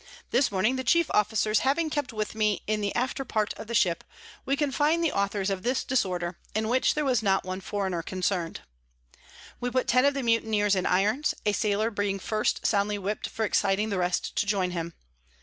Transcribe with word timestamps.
This 0.31 0.51
Morning 0.51 0.77
the 0.77 0.83
chief 0.83 1.11
Officers 1.11 1.59
having 1.59 1.91
kept 1.91 2.11
with 2.11 2.33
me 2.33 2.63
in 2.65 2.81
the 2.81 2.95
after 2.95 3.23
part 3.23 3.53
of 3.53 3.67
the 3.67 3.75
Ship, 3.75 4.03
we 4.47 4.55
confin'd 4.57 5.03
the 5.03 5.11
Authors 5.11 5.51
of 5.51 5.61
this 5.61 5.83
Disorder, 5.83 6.39
in 6.55 6.69
which 6.69 6.95
there 6.95 7.05
was 7.05 7.21
not 7.21 7.43
one 7.45 7.61
Foreigner 7.61 8.01
concern'd. 8.01 8.61
We 9.59 9.69
put 9.69 9.87
ten 9.87 10.03
of 10.05 10.15
the 10.15 10.23
Mutineers 10.23 10.73
in 10.73 10.87
Irons, 10.87 11.35
a 11.45 11.51
Sailor 11.53 11.91
being 11.91 12.17
first 12.17 12.65
soundly 12.65 12.97
whip'd 12.97 13.27
for 13.27 13.45
exciting 13.45 13.89
the 13.89 13.99
rest 13.99 14.35
to 14.37 14.47
join 14.47 14.71
him. 14.71 14.95